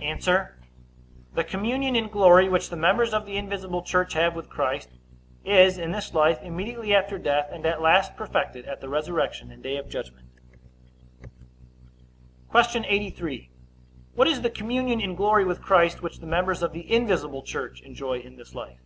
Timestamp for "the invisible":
3.26-3.82, 16.72-17.42